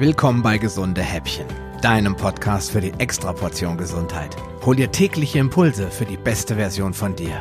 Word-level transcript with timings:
Willkommen 0.00 0.44
bei 0.44 0.58
Gesunde 0.58 1.02
Häppchen, 1.02 1.48
deinem 1.82 2.14
Podcast 2.14 2.70
für 2.70 2.80
die 2.80 2.92
Extraportion 3.00 3.76
Gesundheit. 3.76 4.36
Hol 4.64 4.76
dir 4.76 4.92
tägliche 4.92 5.40
Impulse 5.40 5.90
für 5.90 6.04
die 6.04 6.16
beste 6.16 6.54
Version 6.54 6.94
von 6.94 7.16
dir. 7.16 7.34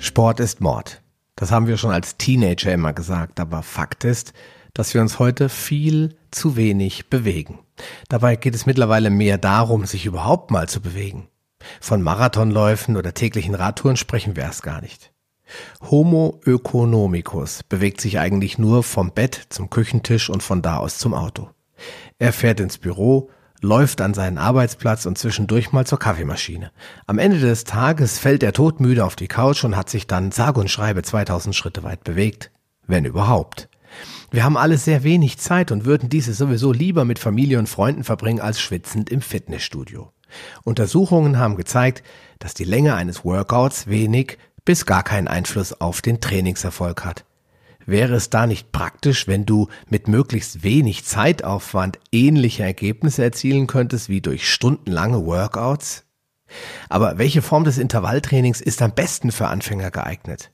Sport 0.00 0.40
ist 0.40 0.60
Mord. 0.60 1.02
Das 1.36 1.52
haben 1.52 1.68
wir 1.68 1.76
schon 1.76 1.92
als 1.92 2.16
Teenager 2.16 2.72
immer 2.72 2.92
gesagt, 2.92 3.38
aber 3.38 3.62
Fakt 3.62 4.02
ist, 4.02 4.32
dass 4.72 4.92
wir 4.92 5.02
uns 5.02 5.20
heute 5.20 5.48
viel 5.48 6.16
zu 6.32 6.56
wenig 6.56 7.10
bewegen. 7.10 7.60
Dabei 8.08 8.34
geht 8.34 8.56
es 8.56 8.66
mittlerweile 8.66 9.10
mehr 9.10 9.38
darum, 9.38 9.86
sich 9.86 10.04
überhaupt 10.04 10.50
mal 10.50 10.68
zu 10.68 10.80
bewegen. 10.80 11.28
Von 11.80 12.02
Marathonläufen 12.02 12.96
oder 12.96 13.14
täglichen 13.14 13.54
Radtouren 13.54 13.96
sprechen 13.96 14.34
wir 14.34 14.42
erst 14.42 14.64
gar 14.64 14.80
nicht. 14.80 15.13
Homo 15.90 16.40
economicus 16.44 17.62
bewegt 17.62 18.00
sich 18.00 18.18
eigentlich 18.18 18.58
nur 18.58 18.82
vom 18.82 19.12
Bett 19.12 19.46
zum 19.50 19.70
Küchentisch 19.70 20.30
und 20.30 20.42
von 20.42 20.62
da 20.62 20.78
aus 20.78 20.98
zum 20.98 21.14
Auto. 21.14 21.50
Er 22.18 22.32
fährt 22.32 22.60
ins 22.60 22.78
Büro, 22.78 23.30
läuft 23.60 24.00
an 24.00 24.14
seinen 24.14 24.38
Arbeitsplatz 24.38 25.06
und 25.06 25.18
zwischendurch 25.18 25.72
mal 25.72 25.86
zur 25.86 25.98
Kaffeemaschine. 25.98 26.70
Am 27.06 27.18
Ende 27.18 27.40
des 27.40 27.64
Tages 27.64 28.18
fällt 28.18 28.42
er 28.42 28.52
todmüde 28.52 29.04
auf 29.04 29.16
die 29.16 29.28
Couch 29.28 29.64
und 29.64 29.76
hat 29.76 29.90
sich 29.90 30.06
dann 30.06 30.32
sage 30.32 30.60
und 30.60 30.70
schreibe 30.70 31.02
2000 31.02 31.54
Schritte 31.54 31.82
weit 31.82 32.04
bewegt. 32.04 32.50
Wenn 32.86 33.04
überhaupt. 33.04 33.68
Wir 34.30 34.44
haben 34.44 34.56
alle 34.56 34.76
sehr 34.76 35.04
wenig 35.04 35.38
Zeit 35.38 35.70
und 35.70 35.84
würden 35.84 36.08
diese 36.08 36.34
sowieso 36.34 36.72
lieber 36.72 37.04
mit 37.04 37.18
Familie 37.18 37.58
und 37.58 37.68
Freunden 37.68 38.04
verbringen 38.04 38.40
als 38.40 38.60
schwitzend 38.60 39.08
im 39.10 39.22
Fitnessstudio. 39.22 40.12
Untersuchungen 40.64 41.38
haben 41.38 41.56
gezeigt, 41.56 42.02
dass 42.40 42.54
die 42.54 42.64
Länge 42.64 42.94
eines 42.94 43.24
Workouts 43.24 43.86
wenig 43.86 44.38
bis 44.64 44.86
gar 44.86 45.02
keinen 45.02 45.28
Einfluss 45.28 45.80
auf 45.80 46.02
den 46.02 46.20
Trainingserfolg 46.20 47.04
hat. 47.04 47.24
Wäre 47.86 48.14
es 48.14 48.30
da 48.30 48.46
nicht 48.46 48.72
praktisch, 48.72 49.28
wenn 49.28 49.44
du 49.44 49.68
mit 49.88 50.08
möglichst 50.08 50.62
wenig 50.62 51.04
Zeitaufwand 51.04 51.98
ähnliche 52.12 52.62
Ergebnisse 52.62 53.22
erzielen 53.22 53.66
könntest 53.66 54.08
wie 54.08 54.22
durch 54.22 54.50
stundenlange 54.50 55.26
Workouts? 55.26 56.04
Aber 56.88 57.18
welche 57.18 57.42
Form 57.42 57.64
des 57.64 57.78
Intervalltrainings 57.78 58.60
ist 58.60 58.80
am 58.80 58.92
besten 58.92 59.32
für 59.32 59.48
Anfänger 59.48 59.90
geeignet? 59.90 60.50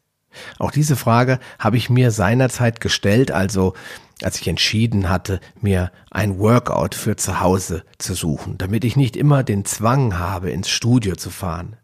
Auch 0.58 0.70
diese 0.70 0.96
Frage 0.96 1.38
habe 1.58 1.76
ich 1.76 1.90
mir 1.90 2.10
seinerzeit 2.10 2.80
gestellt, 2.80 3.32
also 3.32 3.74
als 4.22 4.40
ich 4.40 4.48
entschieden 4.48 5.08
hatte, 5.08 5.40
mir 5.60 5.90
ein 6.10 6.38
Workout 6.38 6.94
für 6.94 7.16
zu 7.16 7.40
Hause 7.40 7.84
zu 7.98 8.14
suchen, 8.14 8.58
damit 8.58 8.84
ich 8.84 8.96
nicht 8.96 9.16
immer 9.16 9.42
den 9.42 9.64
Zwang 9.64 10.18
habe, 10.18 10.50
ins 10.50 10.68
Studio 10.68 11.16
zu 11.16 11.30
fahren. 11.30 11.76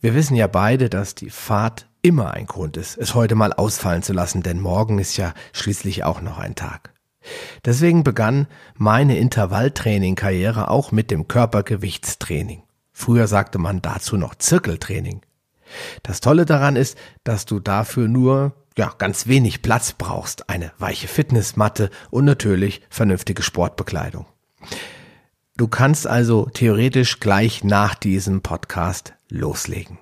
Wir 0.00 0.14
wissen 0.14 0.36
ja 0.36 0.46
beide, 0.46 0.88
dass 0.88 1.14
die 1.14 1.30
Fahrt 1.30 1.86
immer 2.02 2.32
ein 2.32 2.46
Grund 2.46 2.76
ist, 2.76 2.96
es 2.96 3.14
heute 3.14 3.34
mal 3.34 3.52
ausfallen 3.52 4.02
zu 4.02 4.12
lassen, 4.12 4.42
denn 4.42 4.60
morgen 4.60 4.98
ist 4.98 5.16
ja 5.16 5.34
schließlich 5.52 6.04
auch 6.04 6.20
noch 6.20 6.38
ein 6.38 6.54
Tag. 6.54 6.92
Deswegen 7.64 8.04
begann 8.04 8.46
meine 8.74 9.18
Intervalltraining-Karriere 9.18 10.70
auch 10.70 10.92
mit 10.92 11.10
dem 11.10 11.26
Körpergewichtstraining. 11.26 12.62
Früher 12.92 13.26
sagte 13.26 13.58
man 13.58 13.82
dazu 13.82 14.16
noch 14.16 14.36
Zirkeltraining. 14.36 15.22
Das 16.02 16.20
Tolle 16.20 16.46
daran 16.46 16.76
ist, 16.76 16.96
dass 17.24 17.44
du 17.44 17.58
dafür 17.58 18.06
nur 18.06 18.54
ja, 18.78 18.92
ganz 18.98 19.26
wenig 19.26 19.62
Platz 19.62 19.92
brauchst, 19.92 20.48
eine 20.48 20.70
weiche 20.78 21.08
Fitnessmatte 21.08 21.90
und 22.10 22.24
natürlich 22.24 22.82
vernünftige 22.90 23.42
Sportbekleidung. 23.42 24.26
Du 25.56 25.68
kannst 25.68 26.06
also 26.06 26.50
theoretisch 26.52 27.18
gleich 27.18 27.64
nach 27.64 27.94
diesem 27.94 28.42
Podcast 28.42 29.15
loslegen. 29.28 29.98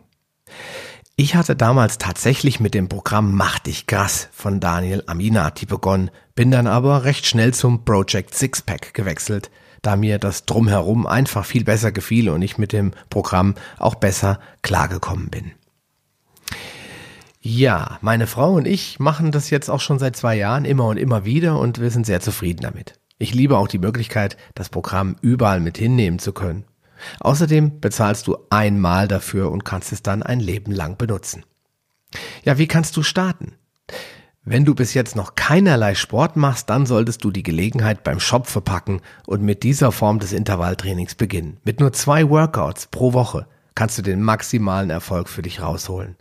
Ich 1.16 1.36
hatte 1.36 1.54
damals 1.54 1.98
tatsächlich 1.98 2.58
mit 2.58 2.74
dem 2.74 2.88
Programm 2.88 3.34
Mach 3.34 3.60
dich 3.60 3.86
krass 3.86 4.28
von 4.32 4.58
Daniel 4.58 5.04
Aminati 5.06 5.64
begonnen, 5.64 6.10
bin 6.34 6.50
dann 6.50 6.66
aber 6.66 7.04
recht 7.04 7.26
schnell 7.26 7.54
zum 7.54 7.84
Project 7.84 8.34
Sixpack 8.34 8.94
gewechselt, 8.94 9.50
da 9.82 9.94
mir 9.94 10.18
das 10.18 10.44
Drumherum 10.44 11.06
einfach 11.06 11.44
viel 11.44 11.62
besser 11.62 11.92
gefiel 11.92 12.28
und 12.30 12.42
ich 12.42 12.58
mit 12.58 12.72
dem 12.72 12.92
Programm 13.10 13.54
auch 13.78 13.94
besser 13.94 14.40
klargekommen 14.62 15.30
bin. 15.30 15.52
Ja, 17.40 17.98
meine 18.00 18.26
Frau 18.26 18.54
und 18.54 18.66
ich 18.66 18.98
machen 18.98 19.30
das 19.30 19.50
jetzt 19.50 19.68
auch 19.68 19.80
schon 19.80 19.98
seit 19.98 20.16
zwei 20.16 20.34
Jahren 20.34 20.64
immer 20.64 20.86
und 20.86 20.96
immer 20.96 21.24
wieder 21.24 21.60
und 21.60 21.80
wir 21.80 21.90
sind 21.90 22.06
sehr 22.06 22.20
zufrieden 22.20 22.62
damit. 22.62 22.98
Ich 23.18 23.34
liebe 23.34 23.56
auch 23.58 23.68
die 23.68 23.78
Möglichkeit, 23.78 24.36
das 24.54 24.68
Programm 24.68 25.16
überall 25.20 25.60
mit 25.60 25.78
hinnehmen 25.78 26.18
zu 26.18 26.32
können. 26.32 26.64
Außerdem 27.20 27.80
bezahlst 27.80 28.26
du 28.26 28.36
einmal 28.50 29.08
dafür 29.08 29.50
und 29.50 29.64
kannst 29.64 29.92
es 29.92 30.02
dann 30.02 30.22
ein 30.22 30.40
Leben 30.40 30.72
lang 30.72 30.96
benutzen. 30.96 31.44
Ja, 32.44 32.58
wie 32.58 32.68
kannst 32.68 32.96
du 32.96 33.02
starten? 33.02 33.54
Wenn 34.46 34.66
du 34.66 34.74
bis 34.74 34.92
jetzt 34.92 35.16
noch 35.16 35.36
keinerlei 35.36 35.94
Sport 35.94 36.36
machst, 36.36 36.68
dann 36.68 36.84
solltest 36.84 37.24
du 37.24 37.30
die 37.30 37.42
Gelegenheit 37.42 38.04
beim 38.04 38.20
Shop 38.20 38.46
verpacken 38.46 39.00
und 39.26 39.42
mit 39.42 39.62
dieser 39.62 39.90
Form 39.90 40.18
des 40.18 40.34
Intervalltrainings 40.34 41.14
beginnen. 41.14 41.56
Mit 41.64 41.80
nur 41.80 41.94
zwei 41.94 42.28
Workouts 42.28 42.88
pro 42.88 43.14
Woche 43.14 43.46
kannst 43.74 43.96
du 43.96 44.02
den 44.02 44.22
maximalen 44.22 44.90
Erfolg 44.90 45.30
für 45.30 45.40
dich 45.40 45.62
rausholen. 45.62 46.16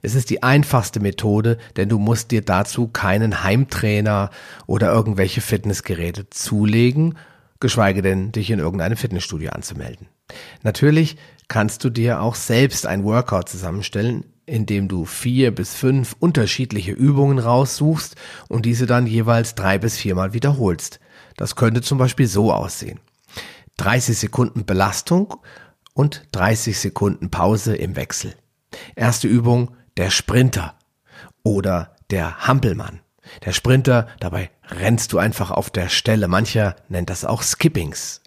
Es 0.00 0.14
ist 0.14 0.30
die 0.30 0.44
einfachste 0.44 1.00
Methode, 1.00 1.58
denn 1.76 1.88
du 1.88 1.98
musst 1.98 2.30
dir 2.30 2.42
dazu 2.42 2.86
keinen 2.86 3.42
Heimtrainer 3.42 4.30
oder 4.66 4.92
irgendwelche 4.92 5.40
Fitnessgeräte 5.40 6.30
zulegen, 6.30 7.18
geschweige 7.60 8.02
denn 8.02 8.32
dich 8.32 8.50
in 8.50 8.58
irgendeinem 8.58 8.96
Fitnessstudio 8.96 9.50
anzumelden. 9.50 10.08
Natürlich 10.62 11.16
kannst 11.48 11.84
du 11.84 11.90
dir 11.90 12.20
auch 12.20 12.34
selbst 12.34 12.86
ein 12.86 13.04
Workout 13.04 13.48
zusammenstellen, 13.48 14.24
indem 14.46 14.88
du 14.88 15.04
vier 15.04 15.54
bis 15.54 15.74
fünf 15.74 16.16
unterschiedliche 16.18 16.92
Übungen 16.92 17.38
raussuchst 17.38 18.16
und 18.48 18.64
diese 18.64 18.86
dann 18.86 19.06
jeweils 19.06 19.54
drei 19.54 19.78
bis 19.78 19.96
viermal 19.96 20.32
wiederholst. 20.32 21.00
Das 21.36 21.56
könnte 21.56 21.82
zum 21.82 21.98
Beispiel 21.98 22.26
so 22.26 22.52
aussehen. 22.52 23.00
30 23.76 24.16
Sekunden 24.18 24.64
Belastung 24.64 25.34
und 25.92 26.26
30 26.32 26.78
Sekunden 26.78 27.30
Pause 27.30 27.76
im 27.76 27.96
Wechsel. 27.96 28.34
Erste 28.94 29.28
Übung, 29.28 29.76
der 29.96 30.10
Sprinter 30.10 30.78
oder 31.42 31.96
der 32.10 32.46
Hampelmann. 32.46 33.00
Der 33.44 33.52
Sprinter, 33.52 34.08
dabei 34.20 34.50
rennst 34.68 35.12
du 35.12 35.18
einfach 35.18 35.50
auf 35.50 35.70
der 35.70 35.88
Stelle. 35.88 36.28
Mancher 36.28 36.76
nennt 36.88 37.10
das 37.10 37.24
auch 37.24 37.42
Skippings. 37.42 38.22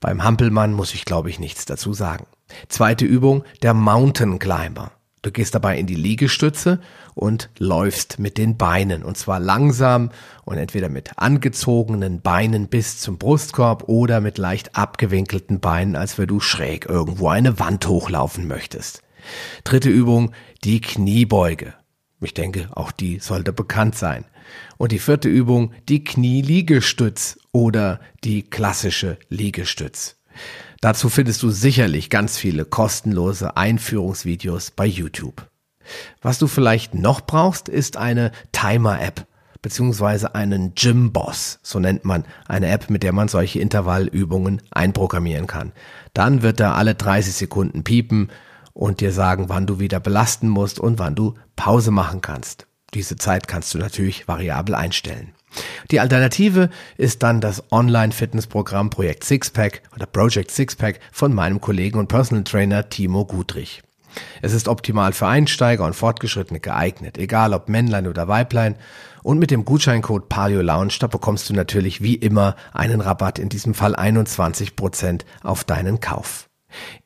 Beim 0.00 0.24
Hampelmann 0.24 0.72
muss 0.72 0.94
ich, 0.94 1.04
glaube 1.04 1.30
ich, 1.30 1.38
nichts 1.38 1.64
dazu 1.64 1.92
sagen. 1.92 2.26
Zweite 2.68 3.04
Übung, 3.04 3.44
der 3.62 3.74
Mountain 3.74 4.38
Climber. 4.38 4.92
Du 5.22 5.30
gehst 5.30 5.54
dabei 5.54 5.78
in 5.78 5.86
die 5.86 5.94
Liegestütze 5.94 6.80
und 7.14 7.48
läufst 7.56 8.18
mit 8.18 8.38
den 8.38 8.56
Beinen 8.56 9.04
und 9.04 9.16
zwar 9.16 9.38
langsam 9.38 10.10
und 10.44 10.58
entweder 10.58 10.88
mit 10.88 11.16
angezogenen 11.16 12.20
Beinen 12.20 12.66
bis 12.66 12.98
zum 12.98 13.18
Brustkorb 13.18 13.84
oder 13.88 14.20
mit 14.20 14.36
leicht 14.36 14.74
abgewinkelten 14.74 15.60
Beinen, 15.60 15.94
als 15.94 16.18
wenn 16.18 16.26
du 16.26 16.40
schräg 16.40 16.86
irgendwo 16.86 17.28
eine 17.28 17.60
Wand 17.60 17.86
hochlaufen 17.86 18.48
möchtest. 18.48 19.02
Dritte 19.62 19.90
Übung, 19.90 20.32
die 20.64 20.80
Kniebeuge. 20.80 21.74
Ich 22.22 22.34
denke, 22.34 22.68
auch 22.72 22.92
die 22.92 23.18
sollte 23.18 23.52
bekannt 23.52 23.96
sein. 23.96 24.24
Und 24.76 24.92
die 24.92 24.98
vierte 24.98 25.28
Übung, 25.28 25.72
die 25.88 26.04
Knieliegestütz 26.04 27.38
oder 27.52 28.00
die 28.24 28.42
klassische 28.42 29.18
Liegestütz. 29.28 30.16
Dazu 30.80 31.08
findest 31.08 31.42
du 31.42 31.50
sicherlich 31.50 32.10
ganz 32.10 32.38
viele 32.38 32.64
kostenlose 32.64 33.56
Einführungsvideos 33.56 34.72
bei 34.72 34.86
YouTube. 34.86 35.48
Was 36.20 36.38
du 36.38 36.46
vielleicht 36.46 36.94
noch 36.94 37.20
brauchst, 37.20 37.68
ist 37.68 37.96
eine 37.96 38.32
Timer-App 38.52 39.26
beziehungsweise 39.62 40.34
einen 40.34 40.74
Gym-Boss, 40.74 41.60
so 41.62 41.78
nennt 41.78 42.04
man 42.04 42.24
eine 42.46 42.66
App, 42.66 42.90
mit 42.90 43.04
der 43.04 43.12
man 43.12 43.28
solche 43.28 43.60
Intervallübungen 43.60 44.60
einprogrammieren 44.72 45.46
kann. 45.46 45.72
Dann 46.12 46.42
wird 46.42 46.58
er 46.58 46.74
alle 46.74 46.96
30 46.96 47.32
Sekunden 47.32 47.84
piepen 47.84 48.28
und 48.72 49.00
dir 49.00 49.12
sagen, 49.12 49.48
wann 49.48 49.66
du 49.66 49.78
wieder 49.78 50.00
belasten 50.00 50.48
musst 50.48 50.80
und 50.80 50.98
wann 50.98 51.14
du 51.14 51.34
Pause 51.56 51.90
machen 51.90 52.20
kannst. 52.20 52.66
Diese 52.94 53.16
Zeit 53.16 53.48
kannst 53.48 53.72
du 53.74 53.78
natürlich 53.78 54.28
variabel 54.28 54.74
einstellen. 54.74 55.32
Die 55.90 56.00
Alternative 56.00 56.70
ist 56.96 57.22
dann 57.22 57.40
das 57.40 57.70
Online-Fitnessprogramm 57.72 58.90
Projekt 58.90 59.24
Sixpack 59.24 59.82
oder 59.94 60.06
Project 60.06 60.50
Sixpack 60.50 61.00
von 61.10 61.34
meinem 61.34 61.60
Kollegen 61.60 61.98
und 61.98 62.08
Personal 62.08 62.44
Trainer 62.44 62.88
Timo 62.88 63.26
Gudrich. 63.26 63.82
Es 64.42 64.52
ist 64.52 64.68
optimal 64.68 65.12
für 65.12 65.26
Einsteiger 65.26 65.84
und 65.84 65.94
Fortgeschrittene 65.94 66.60
geeignet, 66.60 67.16
egal 67.16 67.54
ob 67.54 67.68
Männlein 67.68 68.06
oder 68.06 68.28
Weiblein. 68.28 68.76
Und 69.22 69.38
mit 69.38 69.50
dem 69.50 69.64
Gutscheincode 69.64 70.28
Paleo 70.28 70.62
Lounge, 70.62 70.94
da 71.00 71.06
bekommst 71.06 71.48
du 71.48 71.54
natürlich 71.54 72.02
wie 72.02 72.16
immer 72.16 72.56
einen 72.72 73.00
Rabatt, 73.00 73.38
in 73.38 73.48
diesem 73.48 73.72
Fall 73.72 73.94
21 73.94 74.76
Prozent 74.76 75.24
auf 75.42 75.64
deinen 75.64 76.00
Kauf. 76.00 76.48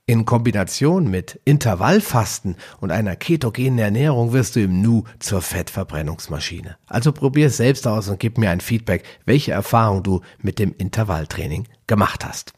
In 0.07 0.25
Kombination 0.25 1.11
mit 1.11 1.41
Intervallfasten 1.45 2.57
und 2.81 2.91
einer 2.91 3.17
ketogenen 3.17 3.79
Ernährung 3.79 4.33
wirst 4.33 4.57
du 4.57 4.61
im 4.61 4.81
Nu 4.81 5.05
zur 5.19 5.43
Fettverbrennungsmaschine. 5.43 6.77
Also 6.87 7.13
probier 7.13 7.49
es 7.49 7.57
selbst 7.57 7.87
aus 7.87 8.09
und 8.09 8.21
gib 8.21 8.39
mir 8.39 8.51
ein 8.51 8.61
Feedback, 8.61 9.05
welche 9.25 9.53
Erfahrung 9.53 10.03
du 10.03 10.21
mit 10.39 10.59
dem 10.59 10.75
Intervalltraining 10.77 11.67
gemacht 11.87 12.25
hast. 12.25 12.53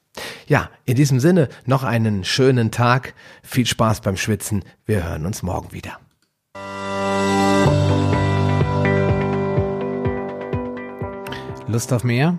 Ja, 0.47 0.71
in 0.85 0.97
diesem 0.97 1.21
Sinne 1.21 1.49
noch 1.65 1.85
einen 1.85 2.25
schönen 2.25 2.71
Tag, 2.71 3.15
viel 3.43 3.67
Spaß 3.67 4.01
beim 4.01 4.17
Schwitzen, 4.17 4.65
wir 4.85 5.09
hören 5.09 5.27
uns 5.27 5.43
morgen 5.43 5.73
wieder. 5.73 5.99
Lust 11.69 11.93
auf 11.93 12.03
mehr? 12.03 12.39